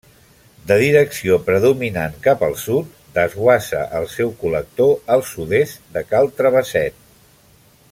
[0.69, 7.01] De direcció predominant cap al sud, desguassa al seu col·lector al sud-est de Cal Travesset.